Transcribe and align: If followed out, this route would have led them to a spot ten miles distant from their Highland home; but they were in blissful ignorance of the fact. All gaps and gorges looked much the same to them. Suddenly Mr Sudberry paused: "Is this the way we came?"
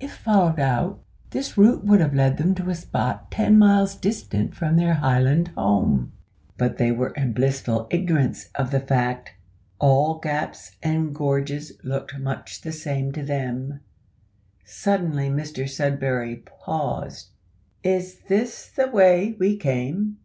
If 0.00 0.14
followed 0.16 0.58
out, 0.58 1.04
this 1.28 1.58
route 1.58 1.84
would 1.84 2.00
have 2.00 2.14
led 2.14 2.38
them 2.38 2.54
to 2.54 2.70
a 2.70 2.74
spot 2.74 3.30
ten 3.30 3.58
miles 3.58 3.94
distant 3.94 4.54
from 4.56 4.76
their 4.76 4.94
Highland 4.94 5.48
home; 5.48 6.12
but 6.56 6.78
they 6.78 6.90
were 6.90 7.10
in 7.10 7.34
blissful 7.34 7.86
ignorance 7.90 8.48
of 8.54 8.70
the 8.70 8.80
fact. 8.80 9.34
All 9.78 10.14
gaps 10.20 10.76
and 10.82 11.14
gorges 11.14 11.72
looked 11.82 12.18
much 12.18 12.62
the 12.62 12.72
same 12.72 13.12
to 13.12 13.22
them. 13.22 13.80
Suddenly 14.64 15.28
Mr 15.28 15.68
Sudberry 15.68 16.36
paused: 16.46 17.28
"Is 17.82 18.20
this 18.20 18.70
the 18.74 18.88
way 18.88 19.36
we 19.38 19.54
came?" 19.58 20.16